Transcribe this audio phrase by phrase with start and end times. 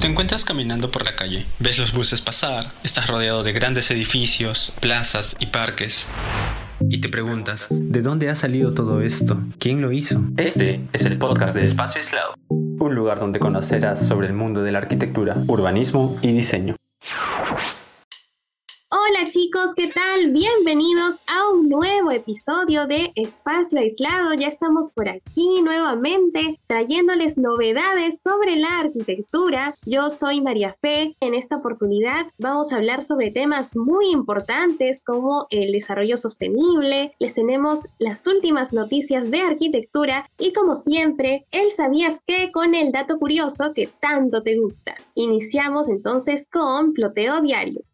[0.00, 4.72] Te encuentras caminando por la calle, ves los buses pasar, estás rodeado de grandes edificios,
[4.80, 6.06] plazas y parques.
[6.88, 9.42] Y te preguntas, ¿de dónde ha salido todo esto?
[9.58, 10.22] ¿Quién lo hizo?
[10.36, 14.70] Este es el podcast de Espacio Aislado, un lugar donde conocerás sobre el mundo de
[14.70, 16.76] la arquitectura, urbanismo y diseño.
[19.08, 20.32] Hola chicos, ¿qué tal?
[20.32, 24.34] Bienvenidos a un nuevo episodio de Espacio Aislado.
[24.34, 29.74] Ya estamos por aquí nuevamente trayéndoles novedades sobre la arquitectura.
[29.86, 31.16] Yo soy María Fe.
[31.20, 37.14] En esta oportunidad vamos a hablar sobre temas muy importantes como el desarrollo sostenible.
[37.18, 42.92] Les tenemos las últimas noticias de arquitectura y como siempre, el sabías que con el
[42.92, 44.96] dato curioso que tanto te gusta.
[45.14, 47.87] Iniciamos entonces con Ploteo Diario.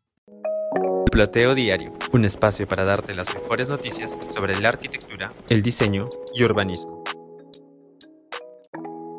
[1.11, 6.45] Ploteo Diario, un espacio para darte las mejores noticias sobre la arquitectura, el diseño y
[6.45, 7.05] urbanismo.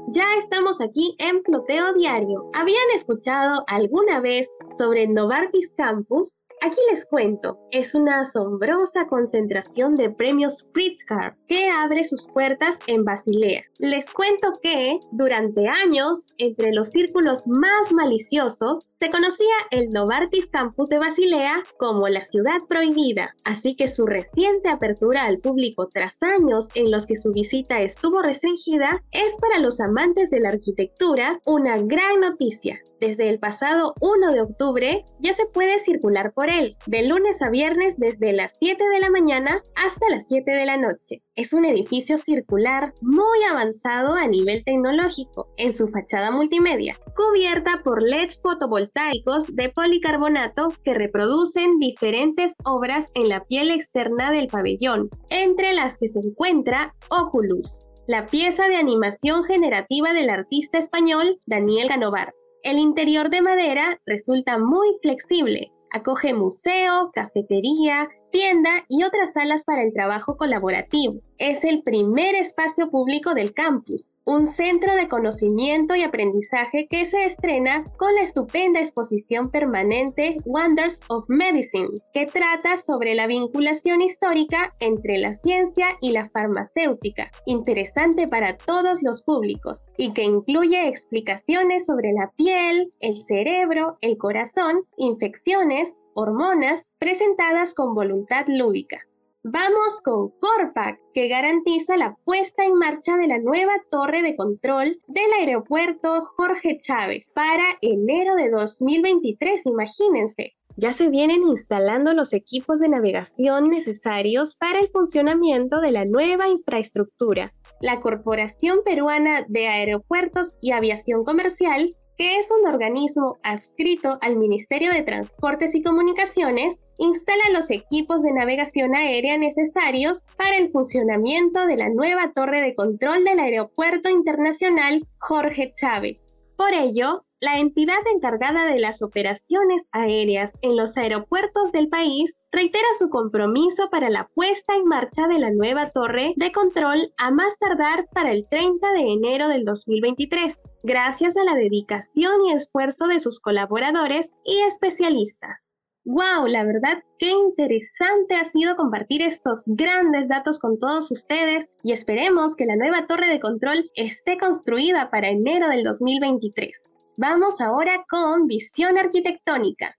[0.08, 2.50] Ya estamos aquí en Ploteo Diario.
[2.54, 4.48] ¿Habían escuchado alguna vez
[4.78, 6.45] sobre Novartis Campus?
[6.62, 13.04] Aquí les cuento, es una asombrosa concentración de premios Pritzker que abre sus puertas en
[13.04, 13.64] Basilea.
[13.80, 20.90] Les cuento que, durante años, entre los círculos más maliciosos, se conocía el Novartis Campus
[20.90, 26.70] de Basilea como la ciudad prohibida, así que su reciente apertura al público tras años
[26.76, 31.78] en los que su visita estuvo restringida es para los amantes de la arquitectura una
[31.78, 32.80] gran noticia.
[33.00, 37.98] Desde el pasado 1 de octubre ya se puede circular por de lunes a viernes
[37.98, 41.24] desde las 7 de la mañana hasta las 7 de la noche.
[41.36, 48.04] Es un edificio circular muy avanzado a nivel tecnológico en su fachada multimedia, cubierta por
[48.04, 55.74] LEDs fotovoltaicos de policarbonato que reproducen diferentes obras en la piel externa del pabellón, entre
[55.74, 62.36] las que se encuentra Oculus, la pieza de animación generativa del artista español Daniel Canovar.
[62.62, 69.82] El interior de madera resulta muy flexible, acoge museo, cafetería, tienda y otras salas para
[69.82, 71.22] el trabajo colaborativo.
[71.38, 77.26] Es el primer espacio público del campus, un centro de conocimiento y aprendizaje que se
[77.26, 84.74] estrena con la estupenda exposición permanente Wonders of Medicine, que trata sobre la vinculación histórica
[84.80, 91.86] entre la ciencia y la farmacéutica, interesante para todos los públicos, y que incluye explicaciones
[91.86, 99.00] sobre la piel, el cerebro, el corazón, infecciones, hormonas, presentadas con voluntad lúdica.
[99.44, 105.00] Vamos con Corpac, que garantiza la puesta en marcha de la nueva torre de control
[105.08, 110.56] del aeropuerto Jorge Chávez para enero de 2023, imagínense.
[110.78, 116.48] Ya se vienen instalando los equipos de navegación necesarios para el funcionamiento de la nueva
[116.50, 117.54] infraestructura.
[117.80, 124.92] La Corporación Peruana de Aeropuertos y Aviación Comercial que es un organismo adscrito al Ministerio
[124.92, 131.78] de Transportes y Comunicaciones, instala los equipos de navegación aérea necesarios para el funcionamiento de
[131.78, 136.40] la nueva torre de control del Aeropuerto Internacional Jorge Chávez.
[136.58, 142.88] Por ello, la entidad encargada de las operaciones aéreas en los aeropuertos del país reitera
[142.98, 147.58] su compromiso para la puesta en marcha de la nueva torre de control a más
[147.60, 153.20] tardar para el 30 de enero del 2023, gracias a la dedicación y esfuerzo de
[153.20, 155.76] sus colaboradores y especialistas.
[156.06, 156.46] ¡Wow!
[156.46, 162.56] La verdad, qué interesante ha sido compartir estos grandes datos con todos ustedes y esperemos
[162.56, 166.94] que la nueva torre de control esté construida para enero del 2023.
[167.18, 169.98] Vamos ahora con visión arquitectónica.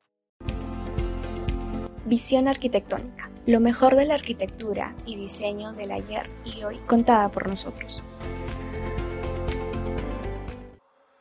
[2.04, 7.48] Visión arquitectónica, lo mejor de la arquitectura y diseño del ayer y hoy contada por
[7.48, 8.00] nosotros.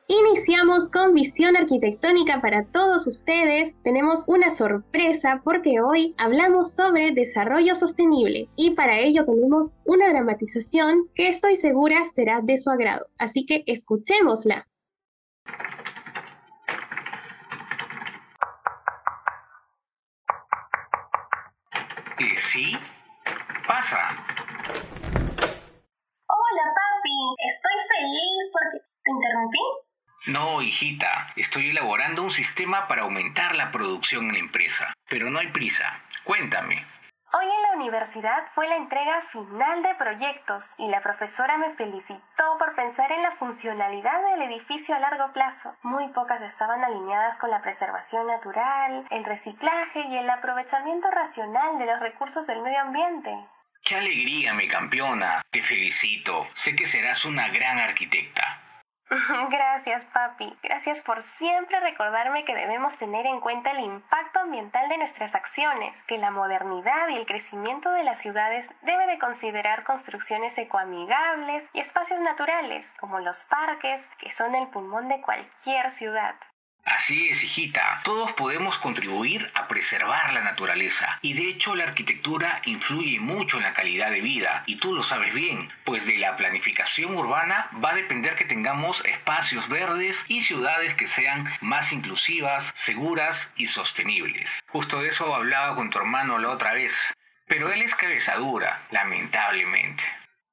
[0.08, 3.82] Iniciamos con visión arquitectónica para todos ustedes.
[3.82, 11.10] Tenemos una sorpresa porque hoy hablamos sobre desarrollo sostenible y para ello tenemos una dramatización
[11.16, 13.08] que estoy segura será de su agrado.
[13.18, 14.68] Así que escuchémosla.
[22.20, 22.78] ¿Y sí?
[23.68, 23.98] Pasa.
[26.28, 27.18] Hola, papi.
[27.40, 28.86] Estoy feliz porque...
[29.06, 29.85] ¿Te interrumpí?
[30.28, 31.28] No, hijita.
[31.36, 34.94] Estoy elaborando un sistema para aumentar la producción en la empresa.
[35.08, 36.00] Pero no hay prisa.
[36.24, 36.84] Cuéntame.
[37.32, 42.58] Hoy en la universidad fue la entrega final de proyectos y la profesora me felicitó
[42.58, 45.76] por pensar en la funcionalidad del edificio a largo plazo.
[45.84, 51.86] Muy pocas estaban alineadas con la preservación natural, el reciclaje y el aprovechamiento racional de
[51.86, 53.32] los recursos del medio ambiente.
[53.84, 55.44] ¡Qué alegría, mi campeona!
[55.52, 56.48] Te felicito.
[56.56, 58.55] Sé que serás una gran arquitecta.
[59.50, 60.58] Gracias, papi.
[60.64, 65.96] Gracias por siempre recordarme que debemos tener en cuenta el impacto ambiental de nuestras acciones,
[66.08, 71.82] que la modernidad y el crecimiento de las ciudades debe de considerar construcciones ecoamigables y
[71.82, 76.36] espacios naturales, como los parques, que son el pulmón de cualquier ciudad.
[76.86, 78.02] Así es, hijita.
[78.04, 81.18] Todos podemos contribuir a preservar la naturaleza.
[81.24, 84.62] Y de hecho la arquitectura influye mucho en la calidad de vida.
[84.68, 89.04] Y tú lo sabes bien, pues de la planificación urbana va a depender que tengamos
[89.04, 94.64] espacios verdes y ciudades que sean más inclusivas, seguras y sostenibles.
[94.68, 96.96] Justo de eso hablaba con tu hermano la otra vez.
[97.48, 100.04] Pero él es cabezadura, lamentablemente.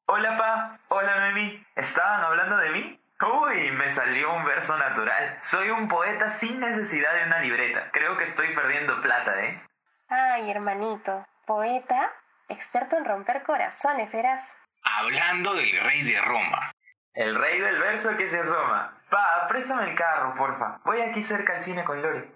[0.07, 0.79] Hola, pa.
[0.89, 1.63] Hola, Memi.
[1.77, 3.02] ¿Estaban hablando de mí?
[3.23, 5.39] Uy, me salió un verso natural.
[5.43, 7.89] Soy un poeta sin necesidad de una libreta.
[7.93, 9.63] Creo que estoy perdiendo plata, ¿eh?
[10.09, 11.25] Ay, hermanito.
[11.47, 12.13] ¿Poeta?
[12.49, 14.45] Experto en romper corazones, eras.
[14.83, 16.73] Hablando del rey de Roma.
[17.15, 18.99] El rey del verso que se asoma.
[19.11, 20.81] Pa, préstame el carro, porfa.
[20.85, 22.29] Voy aquí cerca al cine con Lore.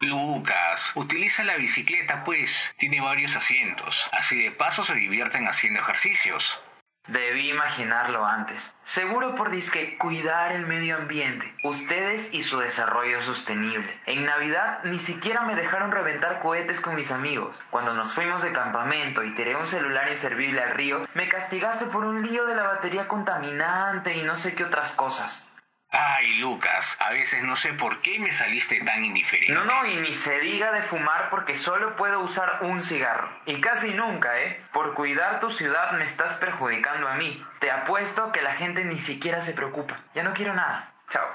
[0.00, 2.74] Lucas, utiliza la bicicleta pues.
[2.78, 4.08] Tiene varios asientos.
[4.12, 6.61] Así de paso se divierten haciendo ejercicios.
[7.08, 8.74] Debí imaginarlo antes.
[8.84, 13.98] Seguro por disque cuidar el medio ambiente, ustedes y su desarrollo sostenible.
[14.06, 17.56] En Navidad ni siquiera me dejaron reventar cohetes con mis amigos.
[17.70, 22.04] Cuando nos fuimos de campamento y tiré un celular inservible al río, me castigaste por
[22.04, 25.44] un lío de la batería contaminante y no sé qué otras cosas.
[25.94, 29.52] Ay, Lucas, a veces no sé por qué me saliste tan indiferente.
[29.52, 33.28] No, no, y ni se diga de fumar porque solo puedo usar un cigarro.
[33.44, 34.56] Y casi nunca, ¿eh?
[34.72, 37.44] Por cuidar tu ciudad me estás perjudicando a mí.
[37.60, 40.02] Te apuesto que la gente ni siquiera se preocupa.
[40.14, 40.94] Ya no quiero nada.
[41.10, 41.28] Chao.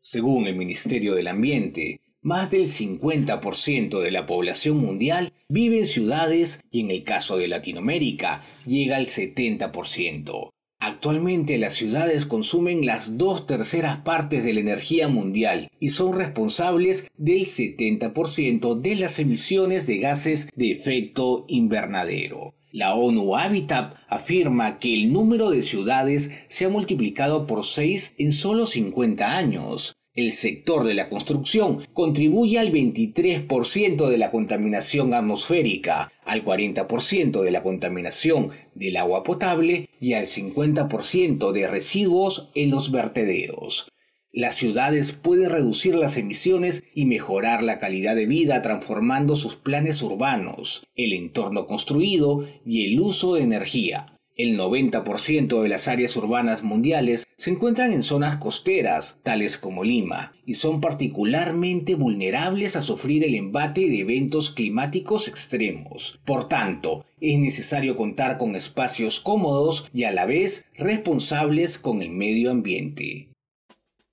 [0.00, 6.64] Según el Ministerio del Ambiente, más del 50% de la población mundial vive en ciudades
[6.72, 10.50] y en el caso de Latinoamérica llega al 70%.
[10.80, 17.10] Actualmente las ciudades consumen las dos terceras partes de la energía mundial y son responsables
[17.16, 22.54] del 70% de las emisiones de gases de efecto invernadero.
[22.70, 28.32] La ONU Habitat afirma que el número de ciudades se ha multiplicado por 6 en
[28.32, 36.10] solo 50 años, el sector de la construcción contribuye al 23% de la contaminación atmosférica,
[36.24, 42.90] al 40% de la contaminación del agua potable y al 50% de residuos en los
[42.90, 43.92] vertederos.
[44.32, 50.02] Las ciudades pueden reducir las emisiones y mejorar la calidad de vida transformando sus planes
[50.02, 54.17] urbanos, el entorno construido y el uso de energía.
[54.38, 60.32] El 90% de las áreas urbanas mundiales se encuentran en zonas costeras, tales como Lima,
[60.46, 66.20] y son particularmente vulnerables a sufrir el embate de eventos climáticos extremos.
[66.24, 72.10] Por tanto, es necesario contar con espacios cómodos y a la vez responsables con el
[72.10, 73.30] medio ambiente.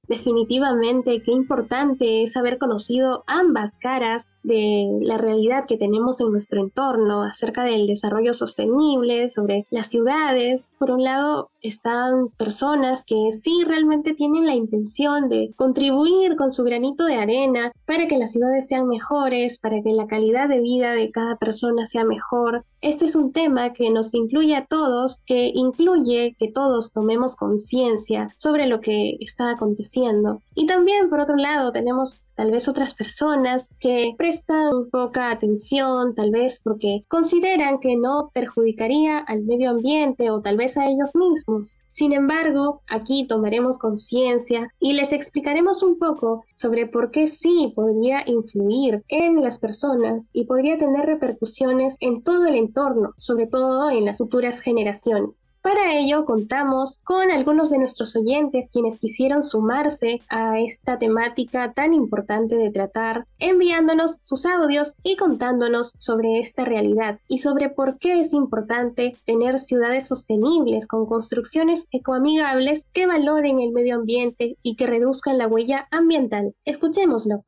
[0.07, 6.61] Definitivamente, qué importante es haber conocido ambas caras de la realidad que tenemos en nuestro
[6.61, 10.69] entorno acerca del desarrollo sostenible, sobre las ciudades.
[10.77, 16.63] Por un lado, están personas que sí realmente tienen la intención de contribuir con su
[16.63, 20.91] granito de arena para que las ciudades sean mejores, para que la calidad de vida
[20.91, 22.63] de cada persona sea mejor.
[22.85, 28.31] Este es un tema que nos incluye a todos, que incluye que todos tomemos conciencia
[28.37, 30.43] sobre lo que está aconteciendo.
[30.53, 36.29] Y también, por otro lado, tenemos tal vez otras personas que prestan poca atención, tal
[36.29, 41.79] vez porque consideran que no perjudicaría al medio ambiente o tal vez a ellos mismos.
[41.95, 48.29] Sin embargo, aquí tomaremos conciencia y les explicaremos un poco sobre por qué sí podría
[48.29, 54.03] influir en las personas y podría tener repercusiones en todo el entorno, sobre todo en
[54.03, 55.49] las futuras generaciones.
[55.65, 61.95] Para ello contamos con algunos de nuestros oyentes quienes quisieron sumarse a esta temática tan
[61.95, 68.19] importante de tratar, enviándonos sus audios y contándonos sobre esta realidad y sobre por qué
[68.19, 74.85] es importante tener ciudades sostenibles con construcciones ecoamigables que valoren el medio ambiente y que
[74.85, 76.53] reduzcan la huella ambiental.
[76.65, 77.43] Escuchémoslo.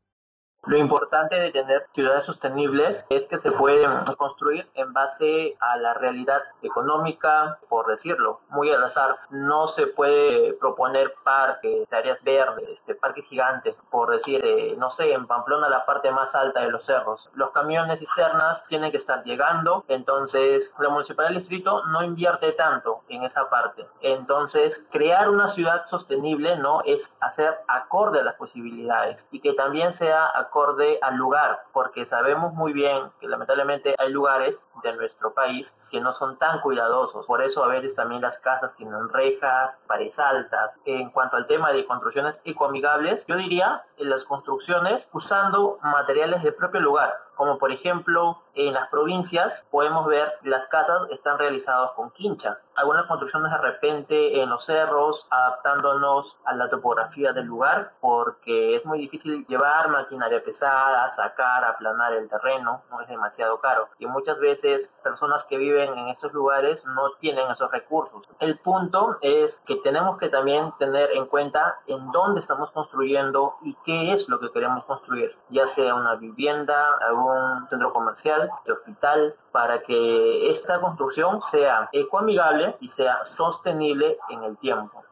[0.65, 5.93] Lo importante de tener ciudades sostenibles es que se pueden construir en base a la
[5.93, 9.15] realidad económica, por decirlo, muy al azar.
[9.29, 15.13] No se puede proponer parques, áreas verdes, este, parques gigantes, por decir, eh, no sé,
[15.13, 17.29] en Pamplona la parte más alta de los cerros.
[17.33, 23.03] Los camiones cisternas tienen que estar llegando, entonces la municipalidad del distrito no invierte tanto
[23.07, 23.87] en esa parte.
[24.01, 29.93] Entonces, crear una ciudad sostenible no es hacer acorde a las posibilidades y que también
[29.93, 35.33] sea acorde acorde al lugar, porque sabemos muy bien que lamentablemente hay lugares de nuestro
[35.33, 37.27] país que no son tan cuidadosos.
[37.27, 40.79] Por eso a veces también las casas tienen rejas, paredes altas.
[40.85, 46.55] En cuanto al tema de construcciones ecoamigables, yo diría en las construcciones usando materiales del
[46.55, 52.09] propio lugar como por ejemplo en las provincias podemos ver las casas están realizadas con
[52.09, 52.59] quincha.
[52.77, 58.85] Algunas construcciones de repente en los cerros, adaptándonos a la topografía del lugar, porque es
[58.85, 63.89] muy difícil llevar maquinaria pesada, sacar, aplanar el terreno, no es demasiado caro.
[63.97, 68.21] Y muchas veces personas que viven en estos lugares no tienen esos recursos.
[68.39, 73.75] El punto es que tenemos que también tener en cuenta en dónde estamos construyendo y
[73.85, 79.81] qué es lo que queremos construir, ya sea una vivienda, algún centro comercial, hospital, para
[79.81, 85.03] que esta construcción sea ecoamigable y sea sostenible en el tiempo.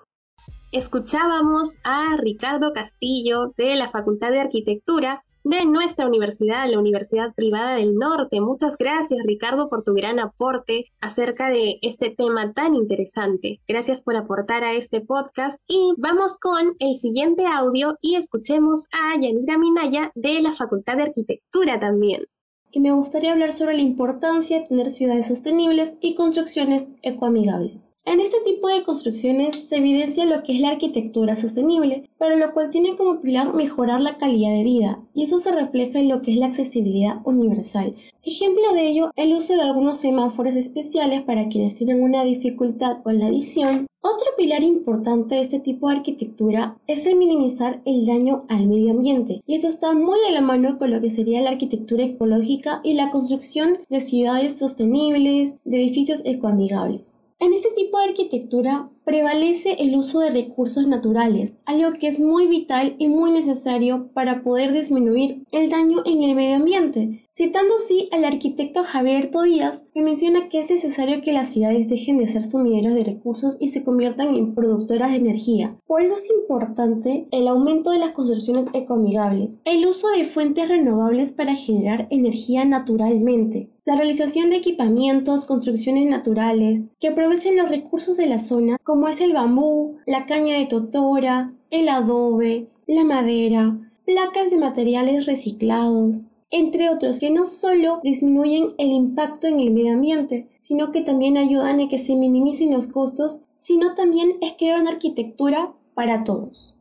[0.72, 7.74] Escuchábamos a Ricardo Castillo de la Facultad de Arquitectura de nuestra universidad, la Universidad Privada
[7.74, 8.40] del Norte.
[8.40, 13.62] Muchas gracias Ricardo por tu gran aporte acerca de este tema tan interesante.
[13.68, 19.20] Gracias por aportar a este podcast y vamos con el siguiente audio y escuchemos a
[19.20, 22.28] Yanira Minaya de la Facultad de Arquitectura también
[22.76, 27.95] y me gustaría hablar sobre la importancia de tener ciudades sostenibles y construcciones ecoamigables.
[28.08, 32.54] En este tipo de construcciones se evidencia lo que es la arquitectura sostenible, para lo
[32.54, 36.22] cual tiene como pilar mejorar la calidad de vida, y eso se refleja en lo
[36.22, 37.96] que es la accesibilidad universal.
[38.24, 43.18] Ejemplo de ello, el uso de algunos semáforos especiales para quienes tienen una dificultad con
[43.18, 48.46] la visión, otro pilar importante de este tipo de arquitectura es el minimizar el daño
[48.50, 51.50] al medio ambiente, y esto está muy de la mano con lo que sería la
[51.50, 57.25] arquitectura ecológica y la construcción de ciudades sostenibles, de edificios ecoamigables.
[57.40, 62.48] En este tipo de arquitectura prevalece el uso de recursos naturales, algo que es muy
[62.48, 68.10] vital y muy necesario para poder disminuir el daño en el medio ambiente, citando así
[68.12, 72.44] al arquitecto Javier Tobías, que menciona que es necesario que las ciudades dejen de ser
[72.44, 75.78] sumideros de recursos y se conviertan en productoras de energía.
[75.86, 81.32] Por eso es importante el aumento de las construcciones ecoamigables, el uso de fuentes renovables
[81.32, 88.26] para generar energía naturalmente, la realización de equipamientos, construcciones naturales que aprovechen los recursos de
[88.26, 94.50] la zona como es el bambú, la caña de totora, el adobe, la madera, placas
[94.50, 100.50] de materiales reciclados, entre otros que no solo disminuyen el impacto en el medio ambiente,
[100.58, 104.92] sino que también ayudan a que se minimicen los costos, sino también es crear una
[104.92, 106.76] arquitectura para todos.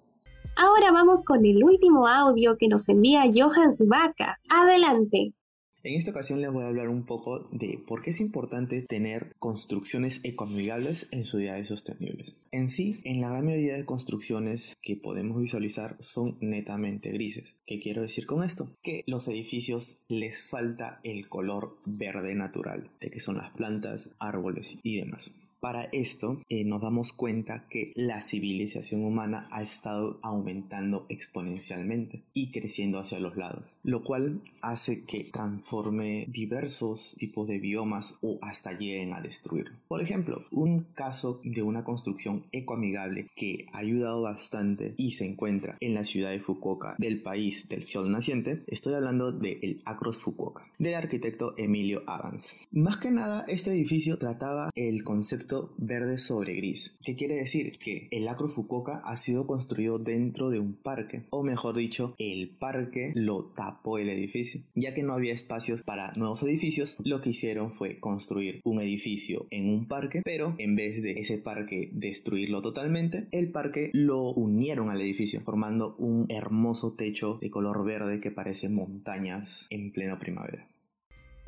[0.57, 4.39] Ahora vamos con el último audio que nos envía Johans Vaca.
[4.49, 5.35] Adelante.
[5.85, 9.35] En esta ocasión les voy a hablar un poco de por qué es importante tener
[9.39, 12.35] construcciones ecoamigables en ciudades sostenibles.
[12.53, 17.57] En sí, en la gran mayoría de construcciones que podemos visualizar son netamente grises.
[17.67, 18.71] ¿Qué quiero decir con esto?
[18.83, 24.79] Que los edificios les falta el color verde natural, de que son las plantas, árboles
[24.83, 25.35] y demás.
[25.65, 32.51] Para esto eh, nos damos cuenta que la civilización humana ha estado aumentando exponencialmente y
[32.51, 38.73] creciendo hacia los lados, lo cual hace que transforme diversos tipos de biomas o hasta
[38.73, 39.73] lleguen a destruir.
[39.89, 45.79] Por ejemplo, un caso de una construcción ecoamigable que ha ayudado bastante y se encuentra
[45.81, 50.21] en la ciudad de Fukuoka del país del sol naciente, estoy hablando del el Acros
[50.21, 52.69] Fukuoka, del arquitecto Emilio Adams.
[52.71, 56.97] Más que nada, este edificio trataba el concepto verde sobre gris.
[57.03, 57.79] ¿Qué quiere decir?
[57.79, 62.51] Que el Acro Fukuoka ha sido construido dentro de un parque, o mejor dicho, el
[62.51, 64.61] parque lo tapó el edificio.
[64.75, 69.47] Ya que no había espacios para nuevos edificios, lo que hicieron fue construir un edificio
[69.51, 74.91] en un parque, pero en vez de ese parque destruirlo totalmente, el parque lo unieron
[74.91, 80.69] al edificio, formando un hermoso techo de color verde que parece montañas en pleno primavera.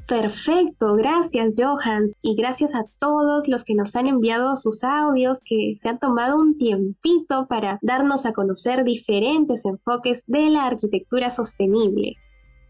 [0.07, 5.73] Perfecto, gracias Johans y gracias a todos los que nos han enviado sus audios, que
[5.75, 12.15] se han tomado un tiempito para darnos a conocer diferentes enfoques de la arquitectura sostenible.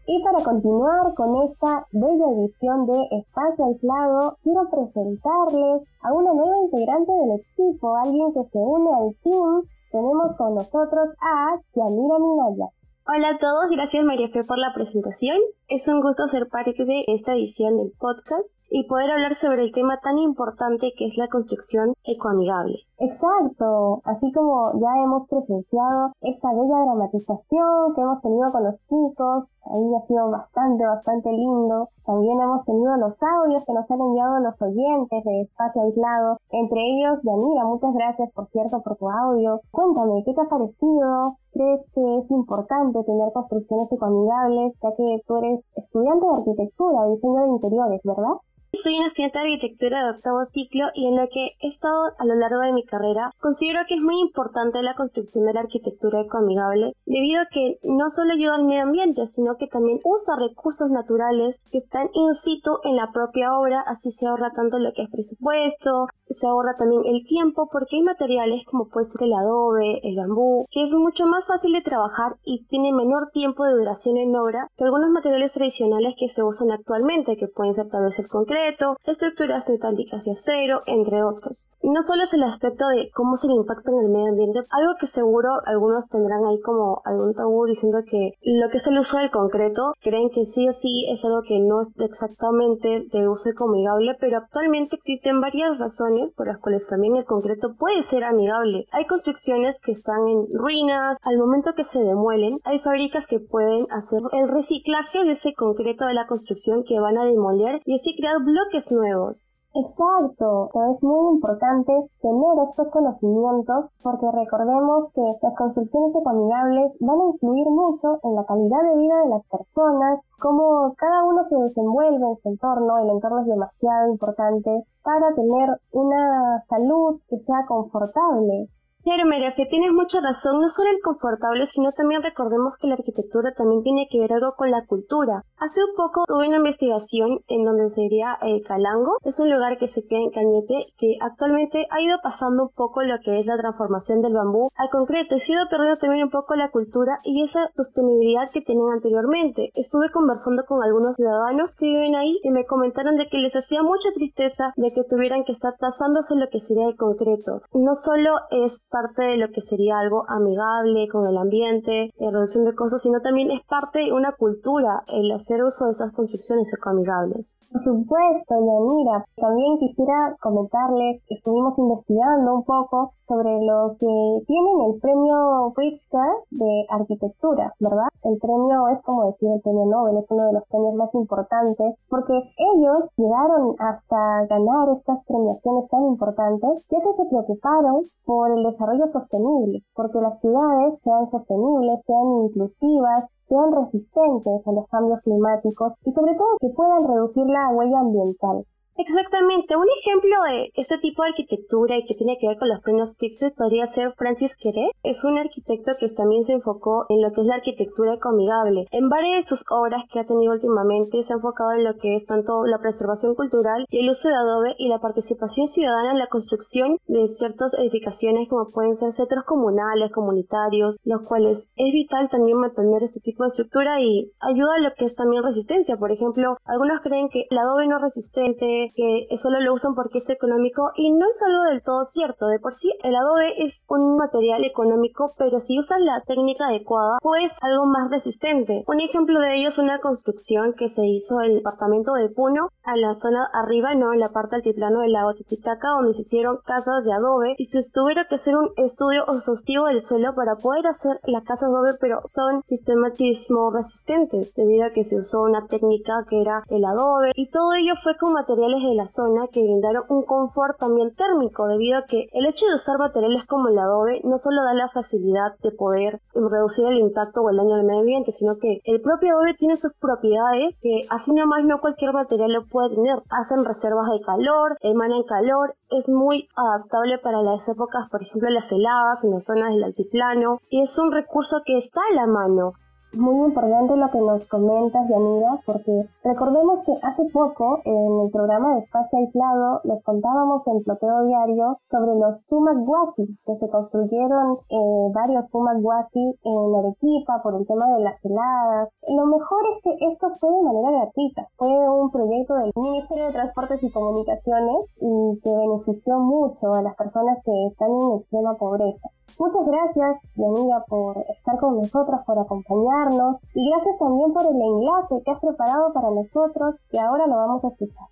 [0.07, 6.57] Y para continuar con esta bella edición de Espacio Aislado, quiero presentarles a una nueva
[6.63, 9.63] integrante del equipo, alguien que se une al team.
[9.91, 12.76] Tenemos con nosotros a Yamira Minaya.
[13.09, 15.37] Hola a todos, gracias María Fe por la presentación.
[15.69, 19.71] Es un gusto ser parte de esta edición del podcast y poder hablar sobre el
[19.71, 22.87] tema tan importante que es la construcción ecoamigable.
[22.99, 29.55] Exacto, así como ya hemos presenciado esta bella dramatización que hemos tenido con los chicos,
[29.65, 31.89] ahí ha sido bastante, bastante lindo.
[32.05, 36.81] También hemos tenido los audios que nos han enviado los oyentes de Espacio Aislado, entre
[36.81, 39.61] ellos Yanira, muchas gracias por cierto por tu audio.
[39.69, 41.37] Cuéntame, ¿qué te ha parecido?
[41.51, 47.43] ¿Crees que es importante tener construcciones ecoamigables, ya que tú eres estudiante de arquitectura, diseño
[47.43, 48.37] de interiores, ¿verdad?
[48.83, 52.25] Soy una estudiante de arquitectura de octavo ciclo y en lo que he estado a
[52.25, 56.21] lo largo de mi carrera, considero que es muy importante la construcción de la arquitectura
[56.21, 60.91] ecoamigable, debido a que no solo ayuda al medio ambiente, sino que también usa recursos
[60.91, 65.03] naturales que están in situ en la propia obra, así se ahorra tanto lo que
[65.03, 70.01] es presupuesto, se ahorra también el tiempo, porque hay materiales como puede ser el adobe,
[70.03, 74.17] el bambú, que es mucho más fácil de trabajar y tiene menor tiempo de duración
[74.17, 78.19] en obra que algunos materiales tradicionales que se usan actualmente, que pueden ser tal vez
[78.19, 78.66] el concreto,
[79.05, 81.69] estructuras metálicas de acero, entre otros.
[81.81, 84.93] No solo es el aspecto de cómo se le impacta en el medio ambiente, algo
[84.99, 89.17] que seguro algunos tendrán ahí como algún tabú diciendo que lo que es el uso
[89.17, 93.47] del concreto, creen que sí o sí es algo que no es exactamente de uso
[93.65, 98.85] amigable, pero actualmente existen varias razones por las cuales también el concreto puede ser amigable.
[98.91, 103.87] Hay construcciones que están en ruinas, al momento que se demuelen, hay fábricas que pueden
[103.89, 108.15] hacer el reciclaje de ese concreto de la construcción que van a demoler y así
[108.15, 109.45] crear bloques nuevos.
[109.75, 117.25] Exacto, es muy importante tener estos conocimientos porque recordemos que las construcciones ecoamigables van a
[117.25, 122.25] influir mucho en la calidad de vida de las personas, cómo cada uno se desenvuelve
[122.25, 128.69] en su entorno, el entorno es demasiado importante para tener una salud que sea confortable.
[129.07, 132.95] Claro, María que tienes mucha razón, no solo el confortable, sino también recordemos que la
[132.95, 135.45] arquitectura también tiene que ver algo con la cultura.
[135.55, 139.87] Hace un poco tuve una investigación en donde sería eh, Calango, es un lugar que
[139.87, 143.57] se queda en Cañete, que actualmente ha ido pasando un poco lo que es la
[143.57, 147.21] transformación del bambú al concreto y se ha ido perdiendo también un poco la cultura
[147.23, 149.71] y esa sostenibilidad que tenían anteriormente.
[149.75, 153.83] Estuve conversando con algunos ciudadanos que viven ahí y me comentaron de que les hacía
[153.83, 157.61] mucha tristeza de que tuvieran que estar pasándose lo que sería el concreto.
[157.71, 162.65] No solo es parte de lo que sería algo amigable con el ambiente, la reducción
[162.65, 166.73] de costos, sino también es parte de una cultura el hacer uso de esas construcciones
[166.73, 167.59] ecoamigables.
[167.71, 169.25] Por supuesto, Yanira.
[169.35, 176.85] También quisiera comentarles, estuvimos investigando un poco sobre los que tienen el premio Pritzker de
[176.89, 178.09] arquitectura, ¿verdad?
[178.23, 182.01] El premio es como decir el premio Nobel, es uno de los premios más importantes
[182.09, 188.63] porque ellos llegaron hasta ganar estas premiaciones tan importantes ya que se preocuparon por el
[188.63, 195.19] desarrollo desarrollo sostenible, porque las ciudades sean sostenibles, sean inclusivas, sean resistentes a los cambios
[195.21, 198.65] climáticos y sobre todo que puedan reducir la huella ambiental.
[198.99, 202.81] Exactamente, un ejemplo de este tipo de arquitectura y que tiene que ver con los
[202.81, 204.89] premios Pixel podría ser Francis Queret.
[205.03, 208.87] Es un arquitecto que también se enfocó en lo que es la arquitectura ecoamigable.
[208.89, 212.15] En varias de sus obras que ha tenido últimamente se ha enfocado en lo que
[212.15, 216.17] es tanto la preservación cultural y el uso de adobe y la participación ciudadana en
[216.17, 222.29] la construcción de ciertas edificaciones como pueden ser centros comunales, comunitarios, los cuales es vital
[222.29, 225.97] también mantener este tipo de estructura y ayuda a lo que es también resistencia.
[225.97, 230.19] Por ejemplo, algunos creen que el adobe no es resistente, que solo lo usan porque
[230.19, 232.47] es económico y no es algo del todo cierto.
[232.47, 237.17] De por sí, el adobe es un material económico, pero si usas la técnica adecuada,
[237.21, 238.83] pues algo más resistente.
[238.87, 242.69] Un ejemplo de ello es una construcción que se hizo en el departamento de Puno,
[242.83, 246.59] a la zona arriba, no en la parte altiplano del lago Titicaca, donde se hicieron
[246.65, 250.87] casas de adobe y se tuviera que hacer un estudio exhaustivo del suelo para poder
[250.87, 256.25] hacer la casa adobe, pero son sistematismo resistentes, debido a que se usó una técnica
[256.29, 260.03] que era el adobe y todo ello fue con materiales de la zona que brindaron
[260.09, 264.21] un confort también térmico debido a que el hecho de usar materiales como el adobe
[264.23, 267.99] no solo da la facilidad de poder reducir el impacto o el daño al medio
[267.99, 272.51] ambiente, sino que el propio adobe tiene sus propiedades que así nomás no cualquier material
[272.51, 273.21] lo puede tener.
[273.29, 278.71] Hacen reservas de calor, emanan calor, es muy adaptable para las épocas, por ejemplo, las
[278.71, 282.73] heladas en las zonas del altiplano y es un recurso que está a la mano
[283.17, 288.73] muy importante lo que nos comentas, Yanira, porque recordemos que hace poco en el programa
[288.73, 294.59] de Espacio Aislado les contábamos en Ploteo Diario sobre los sumac guasi, que se construyeron
[294.69, 298.95] eh, varios sumac guasi en Arequipa por el tema de las heladas.
[299.07, 301.47] Lo mejor es que esto fue de manera gratuita.
[301.57, 306.95] Fue un proyecto del Ministerio de Transportes y Comunicaciones y que benefició mucho a las
[306.95, 309.09] personas que están en extrema pobreza.
[309.39, 313.06] Muchas gracias, Yanira, por estar con nosotros, por acompañarnos
[313.53, 317.63] y gracias también por el enlace que has preparado para nosotros y ahora lo vamos
[317.63, 318.07] a escuchar.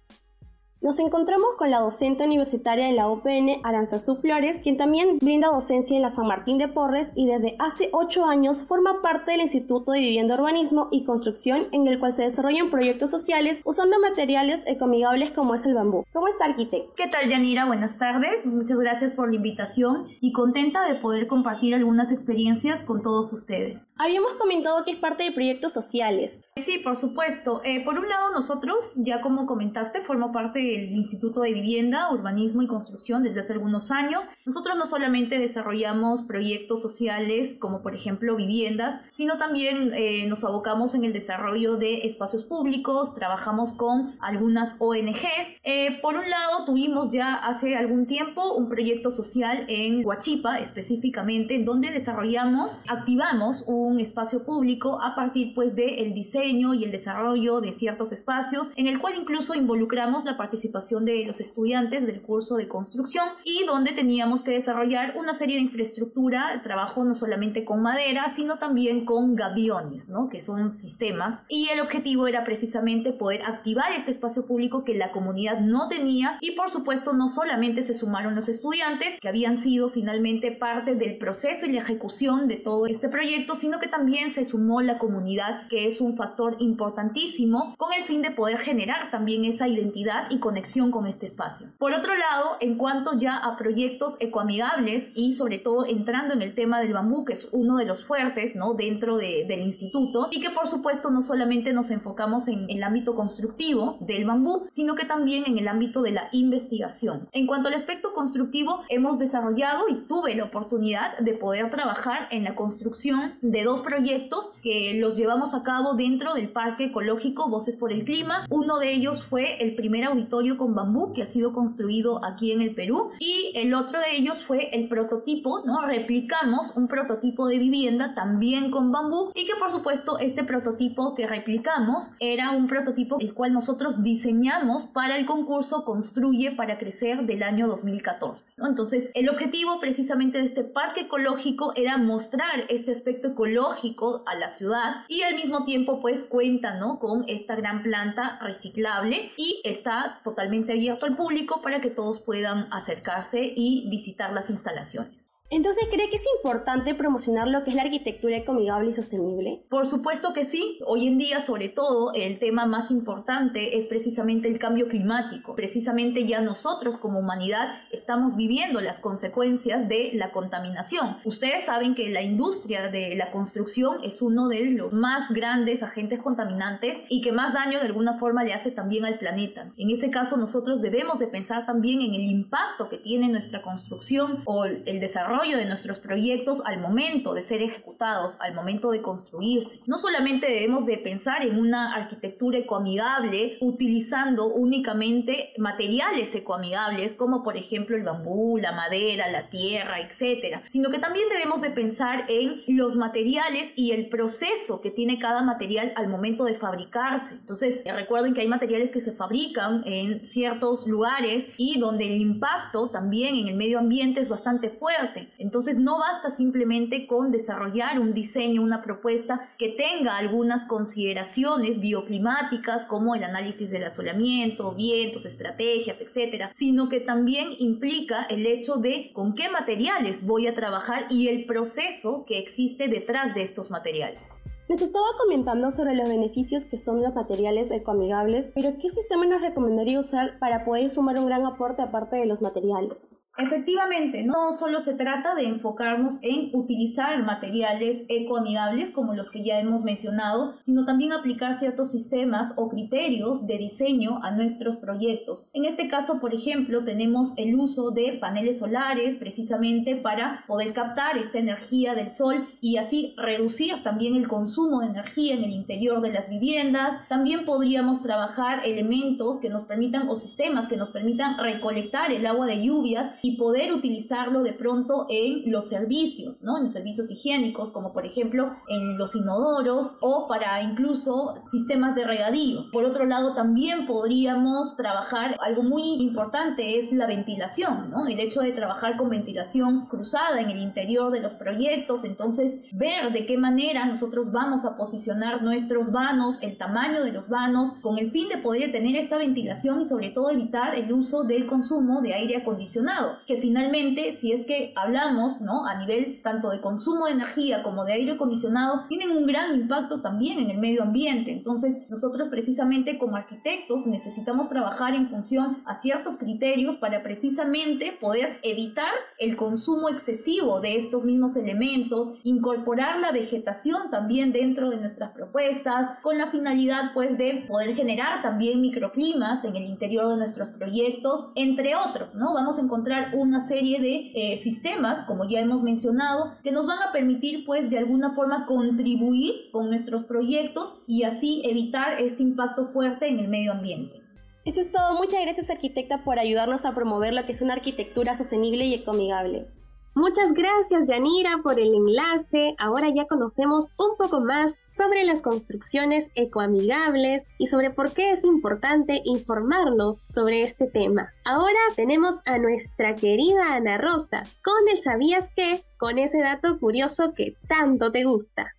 [0.86, 5.96] Nos encontramos con la docente universitaria de la OPN, Aranzazú Flores, quien también brinda docencia
[5.96, 9.94] en la San Martín de Porres y desde hace ocho años forma parte del Instituto
[9.94, 15.32] de Vivienda, Urbanismo y Construcción, en el cual se desarrollan proyectos sociales usando materiales ecoamigables
[15.32, 16.06] como es el bambú.
[16.14, 16.94] ¿Cómo está, arquitecto?
[16.96, 17.66] ¿Qué tal, Yanira?
[17.66, 18.46] Buenas tardes.
[18.46, 23.88] Muchas gracias por la invitación y contenta de poder compartir algunas experiencias con todos ustedes.
[23.98, 26.42] Habíamos comentado que es parte de proyectos sociales.
[26.58, 27.62] Sí, por supuesto.
[27.64, 32.62] Eh, por un lado, nosotros, ya como comentaste, formo parte del Instituto de Vivienda, Urbanismo
[32.62, 34.30] y Construcción desde hace algunos años.
[34.46, 40.96] Nosotros no solamente desarrollamos proyectos sociales como por ejemplo viviendas, sino también eh, nos abocamos
[40.96, 45.60] en el desarrollo de espacios públicos, trabajamos con algunas ONGs.
[45.64, 51.56] Eh, por un lado, tuvimos ya hace algún tiempo un proyecto social en Huachipa específicamente,
[51.56, 57.62] en donde desarrollamos, activamos un espacio público a partir pues del diseño y el desarrollo
[57.62, 62.58] de ciertos espacios, en el cual incluso involucramos la participación de los estudiantes del curso
[62.58, 67.82] de construcción y donde teníamos que desarrollar una serie de infraestructura, trabajo no solamente con
[67.82, 70.30] madera, sino también con gaviones, ¿no?
[70.30, 71.44] que son sistemas.
[71.48, 76.38] Y el objetivo era precisamente poder activar este espacio público que la comunidad no tenía
[76.42, 81.18] y por supuesto no solamente se sumaron los estudiantes que habían sido finalmente parte del
[81.18, 85.68] proceso y la ejecución de todo este proyecto, sino que también se sumó la comunidad
[85.70, 90.40] que es un factor importantísimo con el fin de poder generar también esa identidad y
[90.46, 91.70] conexión con este espacio.
[91.80, 96.54] Por otro lado, en cuanto ya a proyectos ecoamigables y sobre todo entrando en el
[96.54, 98.76] tema del bambú, que es uno de los fuertes ¿no?
[98.76, 103.98] dentro del instituto y que por supuesto no solamente nos enfocamos en el ámbito constructivo
[104.02, 107.28] del bambú, sino que también en el ámbito de la investigación.
[107.32, 112.44] En cuanto al aspecto constructivo, hemos desarrollado y tuve la oportunidad de poder trabajar en
[112.44, 117.78] la construcción de dos proyectos que los llevamos a cabo dentro del Parque Ecológico Voces
[117.78, 118.46] por el Clima.
[118.52, 122.62] Uno de ellos fue el primer auditorio con bambú que ha sido construido aquí en
[122.62, 125.82] el Perú y el otro de ellos fue el prototipo, ¿no?
[125.86, 131.26] Replicamos un prototipo de vivienda también con bambú y que por supuesto este prototipo que
[131.26, 137.42] replicamos era un prototipo el cual nosotros diseñamos para el concurso Construye para Crecer del
[137.42, 138.54] año 2014.
[138.58, 144.50] Entonces el objetivo precisamente de este parque ecológico era mostrar este aspecto ecológico a la
[144.50, 147.00] ciudad y al mismo tiempo pues cuenta ¿no?
[147.00, 152.68] con esta gran planta reciclable y está totalmente abierto al público para que todos puedan
[152.72, 155.32] acercarse y visitar las instalaciones.
[155.52, 159.64] Entonces, ¿cree que es importante promocionar lo que es la arquitectura ecoamigable y sostenible?
[159.70, 160.80] Por supuesto que sí.
[160.88, 165.56] Hoy en día, sobre todo, el tema más importante es precisamente el cambio climático.
[165.56, 171.18] Precisamente ya nosotros como humanidad estamos viviendo las consecuencias de la contaminación.
[171.26, 176.24] Ustedes saben que la industria de la construcción es uno de los más grandes agentes
[176.24, 179.72] contaminantes y que más daño de alguna forma le hace también al planeta.
[179.78, 184.42] En ese caso, nosotros debemos de pensar también en el impacto que tiene nuestra construcción
[184.46, 189.82] o el desarrollo de nuestros proyectos al momento de ser ejecutados, al momento de construirse.
[189.86, 197.58] No solamente debemos de pensar en una arquitectura ecoamigable utilizando únicamente materiales ecoamigables como por
[197.58, 202.64] ejemplo el bambú, la madera, la tierra, etcétera, sino que también debemos de pensar en
[202.68, 207.36] los materiales y el proceso que tiene cada material al momento de fabricarse.
[207.36, 212.90] Entonces, recuerden que hay materiales que se fabrican en ciertos lugares y donde el impacto
[212.90, 215.25] también en el medio ambiente es bastante fuerte.
[215.38, 222.86] Entonces no basta simplemente con desarrollar un diseño, una propuesta que tenga algunas consideraciones bioclimáticas
[222.86, 229.12] como el análisis del asolamiento, vientos, estrategias, etcétera, sino que también implica el hecho de
[229.14, 234.22] con qué materiales voy a trabajar y el proceso que existe detrás de estos materiales.
[234.68, 239.42] Nos estaba comentando sobre los beneficios que son los materiales ecoamigables, pero ¿qué sistema nos
[239.42, 243.25] recomendaría usar para poder sumar un gran aporte aparte de los materiales?
[243.38, 249.60] Efectivamente, no solo se trata de enfocarnos en utilizar materiales ecoamigables como los que ya
[249.60, 255.50] hemos mencionado, sino también aplicar ciertos sistemas o criterios de diseño a nuestros proyectos.
[255.54, 261.18] En este caso, por ejemplo, tenemos el uso de paneles solares precisamente para poder captar
[261.18, 266.00] esta energía del sol y así reducir también el consumo de energía en el interior
[266.00, 267.06] de las viviendas.
[267.10, 272.46] También podríamos trabajar elementos que nos permitan o sistemas que nos permitan recolectar el agua
[272.46, 276.58] de lluvias y poder utilizarlo de pronto en los servicios, ¿no?
[276.58, 282.04] En los servicios higiénicos, como por ejemplo en los inodoros o para incluso sistemas de
[282.04, 282.70] regadío.
[282.72, 288.06] Por otro lado, también podríamos trabajar algo muy importante es la ventilación, ¿no?
[288.06, 293.12] El hecho de trabajar con ventilación cruzada en el interior de los proyectos, entonces ver
[293.12, 297.98] de qué manera nosotros vamos a posicionar nuestros vanos, el tamaño de los vanos, con
[297.98, 302.02] el fin de poder tener esta ventilación y sobre todo evitar el uso del consumo
[302.02, 305.66] de aire acondicionado, que finalmente si es que hablamos, ¿no?
[305.66, 310.02] A nivel tanto de consumo de energía como de aire acondicionado, tienen un gran impacto
[310.02, 311.32] también en el medio ambiente.
[311.32, 318.40] Entonces, nosotros precisamente como arquitectos necesitamos trabajar en función a ciertos criterios para precisamente poder
[318.44, 325.12] evitar el consumo excesivo de estos mismos elementos, incorporar la vegetación también dentro de nuestras
[325.12, 330.50] propuestas, con la finalidad pues de poder generar también microclimas en el interior de nuestros
[330.52, 332.34] proyectos, entre otros, ¿no?
[332.34, 336.82] Vamos a encontrar una serie de eh, sistemas, como ya hemos mencionado, que nos van
[336.82, 342.66] a permitir pues de alguna forma contribuir con nuestros proyectos y así evitar este impacto
[342.66, 344.02] fuerte en el medio ambiente.
[344.46, 344.96] Eso es todo.
[344.96, 349.48] Muchas gracias arquitecta por ayudarnos a promover lo que es una arquitectura sostenible y ecoamigable.
[349.98, 352.54] Muchas gracias Yanira por el enlace.
[352.58, 358.26] Ahora ya conocemos un poco más sobre las construcciones ecoamigables y sobre por qué es
[358.26, 361.14] importante informarnos sobre este tema.
[361.24, 365.64] Ahora tenemos a nuestra querida Ana Rosa con el ¿Sabías qué?
[365.78, 368.54] con ese dato curioso que tanto te gusta.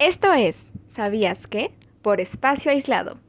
[0.00, 1.70] Esto es ¿Sabías qué?
[2.02, 3.20] por espacio aislado.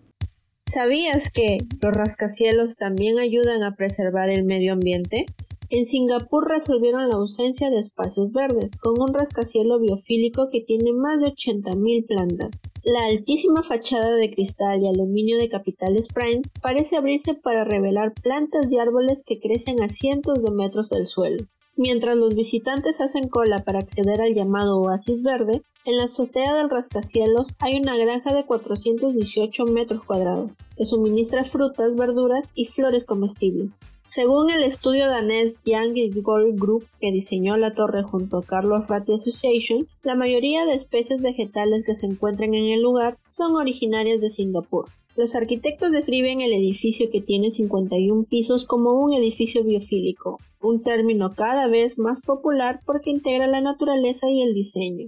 [0.66, 5.28] ¿Sabías que los rascacielos también ayudan a preservar el medio ambiente?
[5.72, 11.20] En Singapur resolvieron la ausencia de espacios verdes con un rascacielos biofílico que tiene más
[11.20, 12.52] de 80.000 plantas.
[12.84, 18.72] La altísima fachada de cristal y aluminio de Capital Prime parece abrirse para revelar plantas
[18.72, 21.44] y árboles que crecen a cientos de metros del suelo.
[21.78, 26.70] Mientras los visitantes hacen cola para acceder al llamado oasis verde, en la azotea del
[26.70, 33.72] rascacielos hay una granja de 418 metros cuadrados, que suministra frutas, verduras y flores comestibles.
[34.08, 39.14] Según el estudio danés Young Gold Group que diseñó la torre junto a Carlos Ratti
[39.14, 44.30] Association, la mayoría de especies vegetales que se encuentran en el lugar son originarias de
[44.30, 44.86] Singapur.
[45.16, 51.34] Los arquitectos describen el edificio que tiene 51 pisos como un edificio biofílico, un término
[51.34, 55.08] cada vez más popular porque integra la naturaleza y el diseño.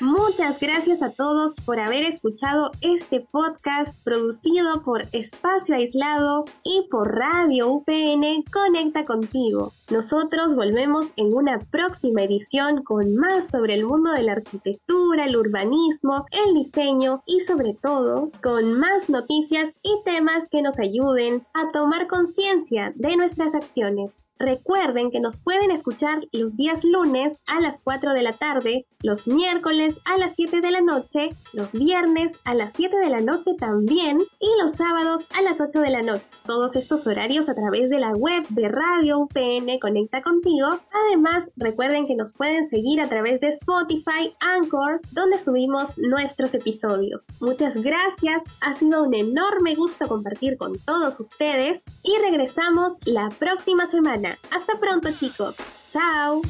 [0.00, 7.14] Muchas gracias a todos por haber escuchado este podcast producido por Espacio Aislado y por
[7.16, 9.72] Radio UPN Conecta contigo.
[9.90, 15.36] Nosotros volvemos en una próxima edición con más sobre el mundo de la arquitectura, el
[15.36, 21.72] urbanismo, el diseño y sobre todo con más noticias y temas que nos ayuden a
[21.72, 24.25] tomar conciencia de nuestras acciones.
[24.38, 29.26] Recuerden que nos pueden escuchar los días lunes a las 4 de la tarde, los
[29.26, 33.54] miércoles a las 7 de la noche, los viernes a las 7 de la noche
[33.58, 36.34] también y los sábados a las 8 de la noche.
[36.44, 40.80] Todos estos horarios a través de la web de Radio UPN Conecta Contigo.
[41.06, 47.28] Además, recuerden que nos pueden seguir a través de Spotify, Anchor, donde subimos nuestros episodios.
[47.40, 53.86] Muchas gracias, ha sido un enorme gusto compartir con todos ustedes y regresamos la próxima
[54.50, 55.56] hasta pronto chicos.
[55.90, 56.42] Chao.